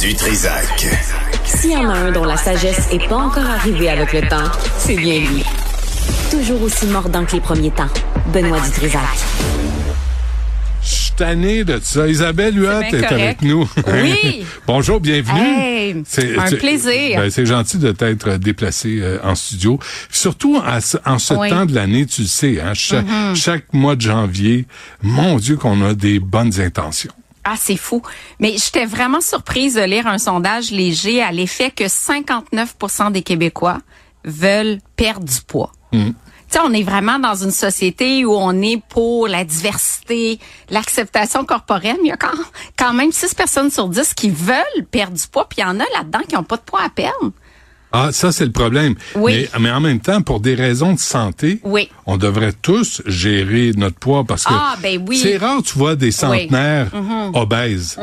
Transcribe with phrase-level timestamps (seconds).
[0.00, 0.86] du Trisac.
[1.44, 4.48] S'il y en a un dont la sagesse n'est pas encore arrivée avec le temps,
[4.78, 5.44] c'est bien lui.
[6.30, 7.88] Toujours aussi mordant que les premiers temps.
[8.32, 9.00] Benoît Dutrisac.
[10.82, 12.06] Je suis tanné de ça.
[12.06, 13.12] Isabelle Huot C'est est correct.
[13.12, 13.68] avec nous.
[13.88, 14.44] Oui.
[14.66, 15.40] Bonjour, bienvenue.
[15.40, 16.04] Hey,
[16.38, 17.18] un tu- plaisir.
[17.20, 19.78] ben, c'est gentil de t'être déplacé euh, en studio.
[20.10, 21.50] Surtout à ce- en ce Oui.
[21.50, 23.02] Temps de l'année, tu le sais, hein, cha-
[23.34, 24.66] chaque mois de janvier,
[25.02, 27.12] mon Dieu qu'on a des bonnes intentions.
[27.50, 28.02] Ah, c'est fou.
[28.40, 33.78] Mais j'étais vraiment surprise de lire un sondage léger à l'effet que 59% des Québécois
[34.24, 35.72] veulent perdre du poids.
[35.92, 36.08] Mm.
[36.08, 36.14] Tu
[36.50, 40.38] sais, on est vraiment dans une société où on est pour la diversité,
[40.68, 41.96] l'acceptation corporelle.
[42.02, 42.36] Mais il y a quand,
[42.78, 45.80] quand même 6 personnes sur 10 qui veulent perdre du poids, puis il y en
[45.80, 47.32] a là-dedans qui n'ont pas de poids à perdre.
[47.92, 48.94] Ah, ça, c'est le problème.
[49.14, 49.48] Oui.
[49.54, 51.88] Mais, mais en même temps, pour des raisons de santé, Oui.
[52.06, 55.16] on devrait tous gérer notre poids parce que Ah, ben oui.
[55.18, 56.90] c'est rare, tu vois, des centenaires
[57.34, 57.98] obèses.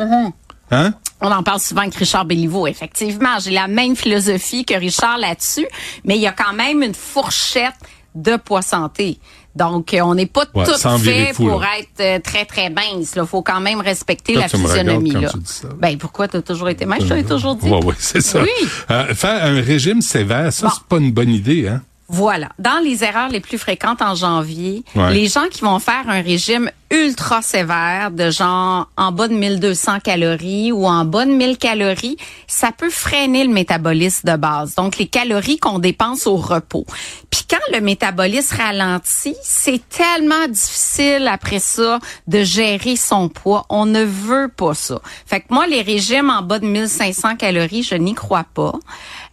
[0.72, 0.94] Hein?
[1.22, 3.38] On en parle souvent avec Richard Béliveau, effectivement.
[3.40, 5.68] J'ai la même philosophie que Richard là-dessus,
[6.04, 7.76] mais il y a quand même une fourchette
[8.16, 9.20] de poids santé.
[9.56, 11.68] Donc, euh, on n'est pas Ouais, tout fait fou, pour là.
[11.80, 13.14] être euh, très, très mince.
[13.16, 15.12] Il faut quand même respecter Toi, la physionomie.
[15.12, 15.30] là.
[15.30, 15.70] tu dis ça.
[15.80, 17.04] Ben, pourquoi tu as toujours été mince?
[17.04, 17.70] Je te l'ai toujours dit.
[17.70, 18.42] Oui, oui, c'est ça.
[18.42, 18.50] Oui.
[18.92, 20.74] Euh, faire un régime sévère, ça, Bon.
[20.74, 21.82] c'est pas une bonne idée, hein?
[22.08, 22.50] Voilà.
[22.60, 25.14] Dans les erreurs les plus fréquentes en janvier, Ouais.
[25.14, 30.00] les gens qui vont faire un régime ultra sévère de genre en bas de 1200
[30.02, 32.16] calories ou en bas de 1000 calories,
[32.48, 34.76] ça peut freiner le métabolisme de base.
[34.76, 36.86] Donc les calories qu'on dépense au repos.
[37.32, 43.66] Puis quand le métabolisme ralentit, c'est tellement difficile après ça de gérer son poids.
[43.70, 45.02] On ne veut pas ça.
[45.26, 48.74] Fait que moi les régimes en bas de 1500 calories, je n'y crois pas.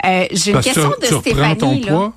[0.06, 1.86] Euh, j'ai une que question de Stéphanie ton là.
[1.86, 2.12] poids?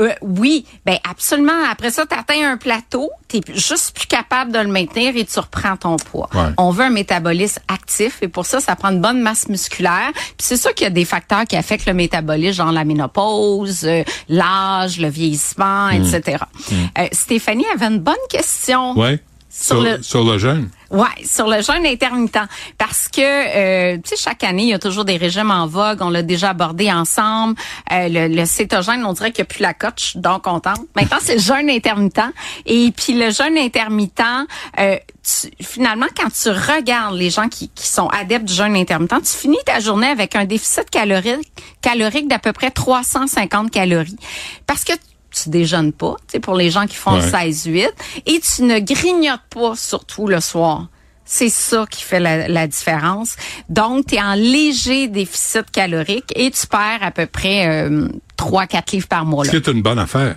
[0.00, 1.52] Euh, oui, ben absolument.
[1.70, 5.38] Après ça, tu atteins un plateau, tu juste plus capable de le maintenir et tu
[5.38, 6.28] reprends ton poids.
[6.34, 6.50] Ouais.
[6.58, 10.10] On veut un métabolisme actif et pour ça, ça prend une bonne masse musculaire.
[10.14, 13.84] Puis c'est sûr qu'il y a des facteurs qui affectent le métabolisme, genre la ménopause,
[13.84, 16.02] euh, l'âge, le vieillissement, Hmm.
[16.14, 16.38] etc.
[16.98, 18.94] Euh, Stéphanie avait une bonne question.
[18.98, 19.18] Oui.
[19.48, 20.68] Sur Sur, le- sur le jeûne.
[20.90, 22.38] Ouais, sur le jeûne intermittent.
[22.78, 25.98] Parce que, euh, tu sais, chaque année, il y a toujours des régimes en vogue.
[26.02, 27.54] On l'a déjà abordé ensemble.
[27.92, 29.94] Euh, le, le cétogène, on dirait qu'il n'y a plus la cote.
[29.98, 30.80] Je suis donc contente.
[30.94, 32.20] Maintenant, c'est le jeûne intermittent.
[32.66, 34.20] Et puis, le jeûne intermittent,
[34.78, 39.22] euh, tu- finalement, quand tu regardes les gens qui, qui sont adeptes du jeûne intermittent,
[39.22, 41.50] tu finis ta journée avec un déficit calorique,
[41.80, 44.16] calorique d'à peu près 350 calories.
[44.66, 44.92] Parce que
[45.42, 47.30] tu déjeunes pas, tu sais, pour les gens qui font Ouais.
[47.30, 47.88] 16-8,
[48.26, 50.88] et tu ne grignotes pas, surtout le soir.
[51.26, 53.36] C'est ça qui fait la, la différence.
[53.70, 58.08] Donc, tu es en léger déficit calorique et tu perds à peu près euh,
[58.38, 59.44] 3-4 livres par mois.
[59.44, 59.60] Ce Là.
[59.60, 60.36] qui est une bonne affaire?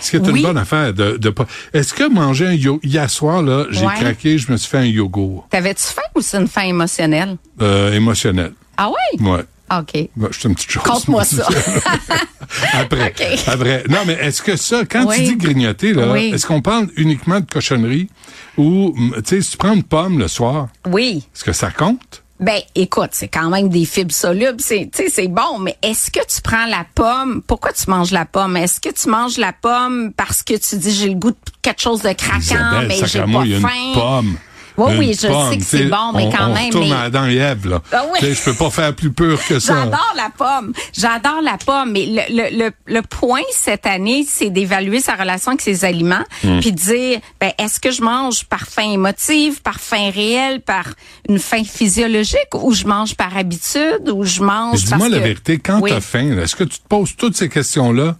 [0.00, 0.40] Ce qui est Oui.
[0.40, 1.46] une bonne affaire de, de pas.
[1.72, 3.94] Est-ce que manger un yo hier soir, là, j'ai Ouais.
[3.94, 7.36] craqué, je me suis fait un yogourt T'avais-tu faim ou c'est une faim émotionnelle?
[7.60, 8.52] euh, émotionnel.
[8.76, 9.24] Ah oui?
[9.24, 9.44] Ouais.
[9.72, 10.08] OK.
[10.16, 10.82] Bah, je une petite chose.
[10.82, 11.46] Conte-moi ça.
[12.72, 13.14] Après.
[13.46, 13.84] Après.
[13.88, 15.16] Non, mais est-ce que ça, quand Oui.
[15.16, 16.30] tu dis grignoter, là, Oui.
[16.34, 18.08] est-ce qu'on parle uniquement de cochonnerie
[18.56, 21.24] ou, tu sais, si tu prends une pomme le soir, Oui.
[21.34, 22.22] est-ce que ça compte?
[22.40, 26.10] Ben, écoute, c'est quand même des fibres solubles, c'est, tu sais, c'est bon, mais est-ce
[26.10, 27.42] que tu prends la pomme?
[27.46, 28.56] Pourquoi tu manges la pomme?
[28.56, 31.80] Est-ce que tu manges la pomme parce que tu dis j'ai le goût de quelque
[31.80, 33.68] chose de craquant, Isabelle, mais j'ai pas il y a faim?
[33.86, 34.36] une pomme.
[34.76, 36.88] Oui, oui, je pomme, sais que tu c'est bon, mais on- quand on même, retourne
[36.88, 37.80] mais- à Adam et Ève, là.
[37.92, 38.18] Ah oui.
[38.20, 39.74] Tu je peux pas faire plus pur que ça.
[39.84, 40.72] J'adore la pomme.
[40.92, 41.92] J'adore la pomme.
[41.92, 46.24] Mais le, le, le, le point cette année, c'est d'évaluer sa relation avec ses aliments,
[46.42, 46.60] Hmm.
[46.60, 50.86] puis de dire, ben, est-ce que je mange par faim émotive, par faim réelle, par
[51.28, 55.58] une faim physiologique, ou je mange par habitude, ou je mange Dis-moi la que- vérité,
[55.58, 55.90] quand Oui.
[55.90, 58.16] t'as faim, là, est-ce que tu te poses toutes ces questions-là?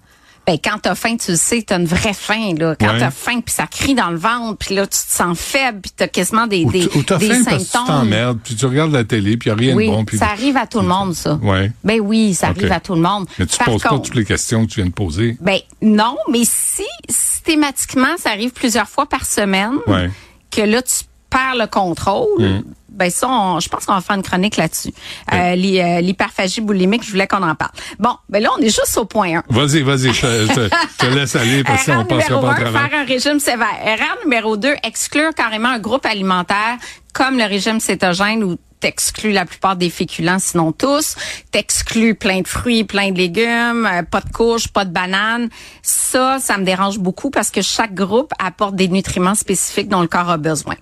[0.46, 2.76] Ben, quand t'as faim, tu le sais, t'as une vraie faim, là.
[2.78, 2.98] Quand Ouais.
[2.98, 5.90] t'as faim, puis ça crie dans le ventre, puis là, tu te sens faible, puis
[5.96, 7.86] t'as quasiment des, des, ou des faim parce que tu symptômes.
[7.86, 10.04] t'emmerdes, puis tu regardes la télé, puis il a rien oui, de bon.
[10.04, 10.18] Puis...
[10.18, 11.34] ça arrive à tout le monde, ça.
[11.42, 11.72] Ouais.
[11.82, 13.26] Ben oui, ça arrive à tout le monde.
[13.38, 15.36] Mais tu Par poses pas toutes les questions que tu viens de poser.
[15.40, 20.10] Ben non, mais si systématiquement ça arrive plusieurs fois par semaine, Ouais.
[20.50, 24.22] que là tu perds le contrôle, ben ça, on- je pense qu'on va faire une
[24.22, 24.92] chronique là-dessus.
[25.32, 27.72] Euh, euh, L'hyperphagie boulimique, je voulais qu'on en parle.
[27.98, 29.42] Bon, ben là on est juste au point 1.
[29.50, 32.88] Vas-y, vas-y, je te, je te- je te laisse aller parce qu'on numéro pas un,
[32.88, 33.76] faire un régime sévère.
[33.84, 36.76] Erreur numéro deux, exclure carrément un groupe alimentaire
[37.12, 41.16] comme le régime cétogène où t'exclus la plupart des féculents, sinon tous.
[41.52, 45.48] T'exclus plein de fruits, plein de légumes, euh, pas de courges, pas de bananes.
[45.82, 50.06] Ça, ça me dérange beaucoup parce que chaque groupe apporte des nutriments spécifiques dont le
[50.08, 50.74] corps a besoin.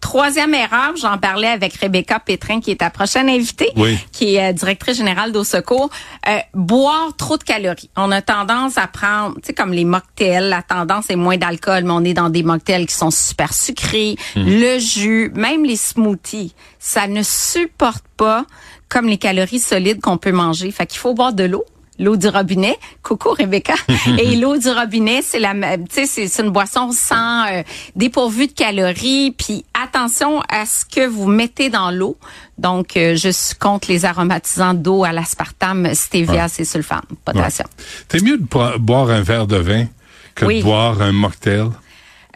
[0.00, 3.98] Troisième erreur, j'en parlais avec Rebecca Pétrin, qui est ta prochaine invitée, Oui.
[4.12, 5.90] qui est euh, directrice générale d'Au Secours.
[6.26, 7.90] Euh, boire trop de calories.
[7.96, 11.84] On a tendance à prendre, tu sais, comme les mocktails, la tendance est moins d'alcool,
[11.84, 14.16] mais on est dans des mocktails qui sont super sucrés.
[14.36, 18.46] Le jus, même les smoothies, ça ne supporte pas
[18.88, 20.70] comme les calories solides qu'on peut manger.
[20.70, 21.64] Fait qu'il faut boire de l'eau
[22.00, 22.76] l'eau du robinet.
[23.04, 23.74] Coucou Rebecca.
[24.18, 27.62] Et l'eau du robinet, c'est la, tu sais, c'est c'est une boisson sans euh,
[27.94, 29.30] dépourvue de calories.
[29.38, 32.16] Puis attention à ce que vous mettez dans l'eau.
[32.58, 37.68] Donc, euh, je suis contre les aromatisants d'eau à l'aspartame, stevia, et sulfame, potassium.
[38.08, 39.86] T'es mieux de bo- boire un verre de vin
[40.34, 40.58] que Oui.
[40.58, 41.68] de boire un mocktail?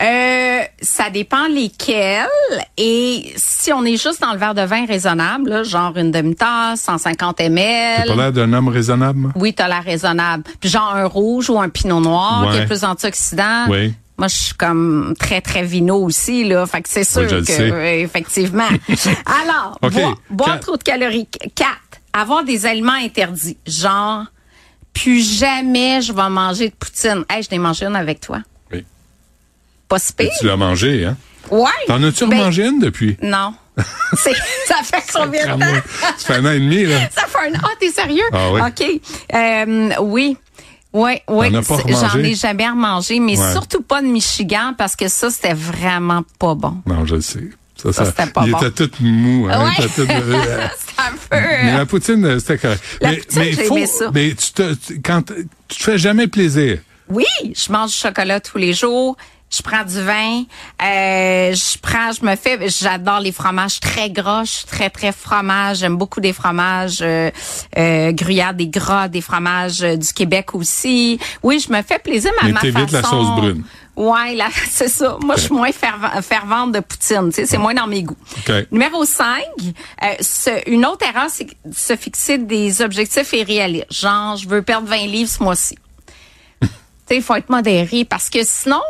[0.02, 2.26] Euh, ça dépend lesquels.
[2.76, 6.80] Et si on est juste dans le verre de vin raisonnable, là, genre une demi-tasse,
[6.82, 8.08] 150 T'as ml.
[8.08, 9.18] pas l'air d'un homme raisonnable?
[9.18, 9.32] moi?
[9.36, 10.44] Oui, t'as l'air raisonnable.
[10.60, 13.66] Puis genre un rouge ou un pinot noir qui est plus antioxydant.
[13.68, 13.94] Oui.
[14.16, 16.66] Moi, je suis comme très, très vino aussi, là.
[16.66, 17.70] Fait que c'est sûr Oui, je le que, sais.
[17.72, 18.68] euh, effectivement.
[19.44, 19.78] Alors,
[20.30, 21.26] boire, trop de calories.
[21.56, 21.78] Quatre,
[22.12, 23.56] avoir des aliments interdits.
[23.66, 24.24] Genre,
[24.92, 27.24] plus jamais je vais manger de poutine.
[27.28, 28.38] Hey, je l'ai mangé une avec toi.
[29.94, 29.98] Oui.
[29.98, 30.30] Pas si pire.
[30.40, 31.16] Tu l'as mangé, hein?
[31.50, 31.70] Ouais.
[31.86, 33.16] T'en as-tu Ben, remangé une depuis?
[33.22, 33.54] Non.
[34.16, 34.30] Ça
[34.82, 35.82] fait combien de temps?
[36.16, 37.00] Ça fait un an et demi, là.
[37.14, 37.52] Ça fait un...
[37.62, 38.22] Ah, t'es sérieux?
[38.32, 38.60] Ah oui.
[38.60, 39.00] OK.
[39.34, 40.36] Euh, oui.
[40.92, 41.48] Oui, oui.
[41.88, 43.52] J'en ai jamais remangé, mais Ouais.
[43.52, 46.76] surtout pas de Michigan parce que ça, c'était vraiment pas bon.
[46.86, 47.50] Non, je le sais.
[47.82, 48.58] Ça, Ça, c'était pas il bon.
[48.60, 49.48] était tout mou.
[49.50, 49.64] Hein?
[49.64, 49.72] Ouais.
[49.78, 51.36] Il était tout, euh, c'est un peu...
[51.64, 52.82] mais la poutine, euh, c'était correct.
[53.00, 54.10] La mais, poutine, mais faut- aimé ça.
[54.14, 54.74] Mais tu te,
[55.04, 55.22] quand
[55.68, 56.78] tu te fais jamais plaisir.
[57.08, 59.16] Oui, je mange du chocolat tous les jours.
[59.56, 60.42] Je prends du vin.
[60.82, 64.44] Euh, je prends, je me fais, j'adore les fromages très gras.
[64.44, 65.78] Je suis très, très fromage.
[65.78, 67.30] J'aime beaucoup des fromages euh,
[67.78, 71.18] euh, gruyère, des gras, des fromages euh, du Québec aussi.
[71.42, 73.24] Oui, je me fais plaisir, mais à Mais ma t'évites la façon.
[73.24, 73.62] sauce brune.
[73.96, 75.18] Ouais, là, c'est ça.
[75.22, 77.28] Moi, je suis moins fervent- fervente de poutine.
[77.28, 78.16] Tu sais, c'est moins dans mes goûts.
[78.38, 78.52] OK.
[78.72, 79.40] Numéro 5,
[80.66, 83.92] une autre erreur, c'est de se fixer des objectifs irréalistes.
[83.92, 85.76] Genre, je veux perdre 20 livres ce mois-ci.
[86.60, 86.66] tu
[87.08, 88.82] sais, il faut être modéré parce que sinon,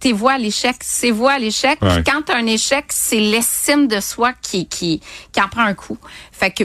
[0.00, 1.78] tes voix à l'échec, c'est voix à l'échec.
[1.82, 1.94] Ouais.
[2.02, 5.00] Puis quand t'as un échec, c'est l'estime de soi qui, qui,
[5.32, 5.98] qui en prend un coup.
[6.32, 6.64] Fait que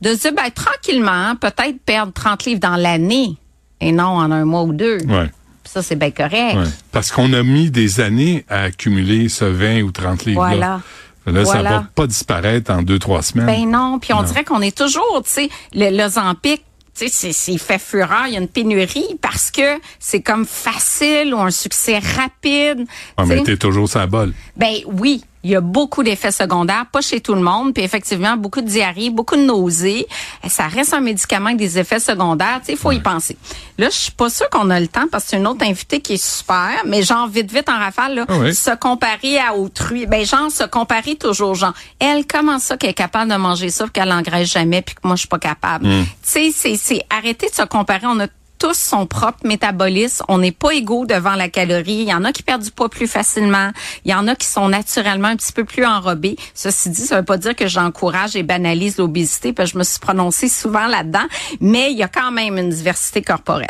[0.00, 3.36] de se dire, ben, tranquillement, peut-être perdre 30 livres dans l'année
[3.80, 4.98] et non en un mois ou deux.
[5.06, 5.30] Ouais.
[5.64, 6.56] Ça, c'est bien correct.
[6.56, 6.64] ouais.
[6.92, 10.40] Parce qu'on a mis des années à accumuler ce 20 ou 30 livres.
[10.46, 10.80] Voilà.
[11.26, 13.46] Là, ça va pas disparaître en deux, trois semaines.
[13.46, 14.22] Ben non, puis on Non.
[14.24, 16.62] dirait qu'on est toujours, tu sais, le, le Zampic,
[16.96, 20.46] tu sais, c'est- c'est fait fureur, il y a une pénurie parce que c'est comme
[20.46, 22.86] facile ou un succès rapide.
[23.16, 24.32] Ah, tu mais t'es toujours sa balle.
[24.56, 28.36] Ben oui, il y a beaucoup d'effets secondaires, pas chez tout le monde, puis effectivement
[28.36, 30.06] beaucoup de diarrhée, beaucoup de nausées.
[30.42, 33.36] Eh, Ça reste un médicament avec des effets secondaires, tu sais, il faut y penser.
[33.76, 36.00] Là, je suis pas sûre qu'on a le temps parce que c'est une autre invitée
[36.00, 40.06] qui est super, mais genre vite vite en rafale là, Ah se comparer à autrui,
[40.06, 43.86] ben genre se comparer toujours genre elle comment ça qu'elle est capable de manger ça
[43.92, 45.86] qu'elle engraisse jamais puis que moi je suis pas capable?
[45.86, 46.04] Hmm.
[46.04, 48.26] Tu sais, c'est c'est arrêter de se comparer, on a
[48.64, 50.24] tous son propre métabolisme.
[50.28, 51.96] On n'est pas égaux devant la calorie.
[52.00, 53.72] Il y en a qui perdent du poids plus facilement.
[54.06, 56.36] Il y en a qui sont naturellement un petit peu plus enrobés.
[56.54, 59.84] Ceci dit, ça veut pas dire que j'encourage et banalise l'obésité, parce que je me
[59.84, 61.26] suis prononcée souvent là-dedans,
[61.60, 63.68] mais il y a quand même une diversité corporelle.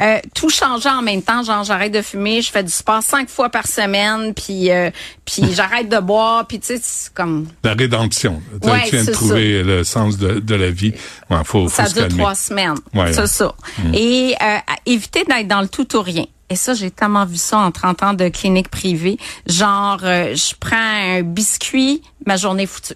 [0.00, 3.28] Euh, tout changer en même temps, genre j'arrête de fumer, je fais du sport cinq
[3.28, 4.90] fois par semaine, puis euh,
[5.24, 8.42] puis j'arrête de boire, puis tu sais, c'est comme La rédemption.
[8.60, 10.94] Tu Ouais, tu viens de trouver le sens de, de la vie.
[11.30, 12.18] Ouais, faut, faut ça se dure calmer.
[12.18, 12.74] trois semaines.
[12.92, 13.12] Ouais.
[13.12, 13.54] C'est ça.
[13.94, 16.24] Et euh, éviter d'être dans le tout ou rien.
[16.50, 19.18] Et ça, j'ai tellement vu ça en 30 ans de clinique privée.
[19.46, 22.94] Genre, euh, je prends un biscuit, ma journée est foutue.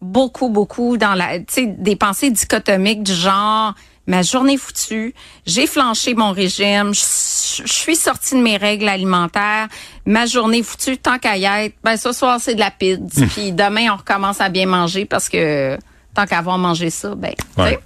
[0.00, 3.74] Beaucoup, beaucoup dans la, tu sais, des pensées dichotomiques du genre,
[4.06, 5.14] ma journée est foutue,
[5.46, 9.68] j'ai flanché mon régime, je, suis sortie de mes règles alimentaires,
[10.06, 13.26] ma journée est foutue, tant qu'à y être, ben ce soir c'est de la pizza,
[13.26, 15.78] puis demain on recommence à bien manger parce que
[16.14, 17.32] tant qu'à avoir mangé ça, ben.
[17.56, 17.78] Ouais.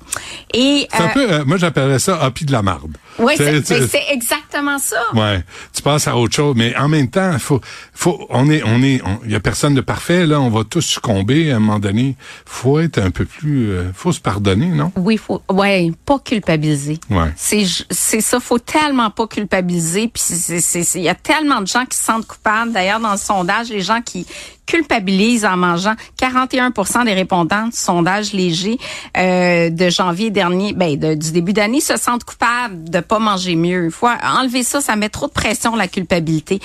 [0.55, 2.97] Et C'est un euh, peu, euh, moi j'appellerais ça happy de la marde.
[3.19, 4.97] oui, C'est- c'est c'est- ben, c'est exactement ça.
[5.15, 7.61] Ouais, tu passes à autre chose, mais en même temps, faut,
[7.95, 10.81] faut, on est, on est, il y a personne de parfait là, on va tous
[10.83, 12.17] succomber à un moment donné.
[12.45, 14.93] Faut être un peu plus, euh, faut se pardonner, non?
[14.97, 16.99] Oui, faut, ouais, pas culpabiliser.
[17.11, 17.33] Ouais.
[17.37, 20.09] C'est, c'est ça, faut tellement pas culpabiliser.
[20.09, 22.73] Puis c'est, c'est, c'est- il y a tellement de gens qui se sentent coupables.
[22.73, 24.27] D'ailleurs, dans le sondage, les gens qui
[24.67, 28.79] culpabilisent en mangeant, 41% des répondants du sondage léger
[29.17, 33.57] euh, de janvier dernier, ben de- du début d'année, se sentent coupables de pas manger
[33.57, 33.87] mieux.
[33.87, 36.61] Il faut enlever ça, ça met trop de pression la culpabilité.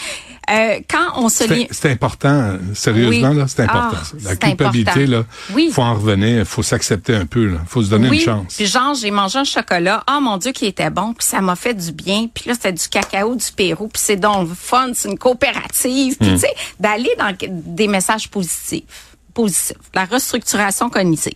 [0.49, 3.37] Euh, quand on se lie, C'est important, sérieusement Oui.
[3.37, 3.97] là, c'est important.
[4.01, 4.17] Ah.
[4.23, 5.11] La culpabilité important.
[5.11, 5.69] là, Oui.
[5.71, 8.55] faut en revenir, faut s'accepter un peu là, faut se donner oui, une chance.
[8.57, 10.03] Puis genre, j'ai mangé un chocolat.
[10.11, 11.13] Oh mon Dieu, qui était bon.
[11.13, 12.27] Puis ça m'a fait du bien.
[12.33, 13.87] Puis là, c'était du cacao du Pérou.
[13.87, 14.89] Puis c'est donc fun.
[14.93, 16.15] C'est une coopérative.
[16.19, 16.25] Hmm.
[16.25, 21.33] Puis tu sais, d'aller dans des messages positifs positif, la restructuration cognitive.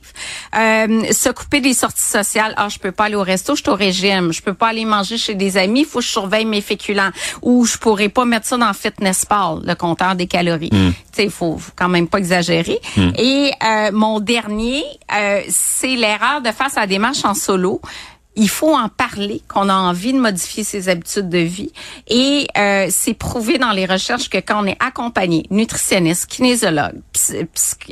[0.55, 3.69] Euh, se couper des sorties sociales, ah je peux pas aller au resto, je suis
[3.69, 6.45] au régime, je peux pas aller manger chez des amis, il faut que je surveille
[6.45, 10.69] mes féculents ou je pourrais pas mettre ça dans Fitness Pal, le compteur des calories.
[10.71, 10.91] Hmm.
[10.91, 12.79] Tu sais, il faut, faut quand même pas exagérer.
[12.97, 13.11] Hmm.
[13.17, 14.83] Et euh, mon dernier,
[15.13, 17.81] euh, c'est l'erreur de faire sa démarche en solo
[18.35, 21.71] il faut en parler, qu'on a envie de modifier ses habitudes de vie.
[22.07, 26.95] Et euh, c'est prouvé dans les recherches que quand on est accompagné, nutritionniste, kinésiologue,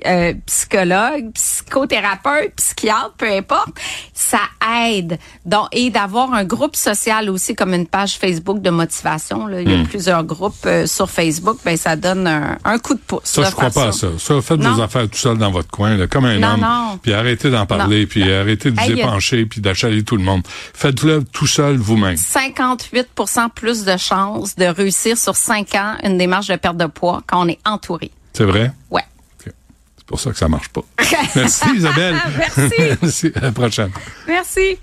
[0.06, 3.70] euh, psychologue, psychothérapeute, psychiatre, peu importe,
[4.14, 4.42] ça
[4.86, 5.18] aide.
[5.46, 9.48] Donc, et d'avoir un groupe social aussi, comme une page Facebook de motivation.
[9.48, 9.62] Là.
[9.62, 9.88] Il y a hmm.
[9.88, 11.60] plusieurs groupes euh, sur Facebook.
[11.64, 13.22] Ben, ça donne un, coup de pouce.
[13.24, 14.08] Ça, je crois pas à ça.
[14.18, 16.62] Ça, faites vos affaires tout seul dans votre coin, là, comme un non, homme.
[16.62, 17.00] Non.
[17.02, 20.33] Puis arrêtez d'en parler, puis arrêtez de vous épancher, puis d'achaler tout le monde.
[20.74, 22.16] Faites-le tout seul vous-même.
[22.16, 27.22] 58% plus de chances de réussir sur 5 ans une démarche de perte de poids
[27.28, 28.12] quand on est entouré.
[28.34, 28.72] C'est vrai?
[28.90, 29.04] Ouais.
[29.44, 30.82] C'est pour ça que ça marche pas.
[31.36, 32.16] Merci Isabelle.
[32.38, 32.74] Merci.
[33.02, 33.32] Merci.
[33.36, 33.92] À la prochaine.
[34.28, 34.78] Merci.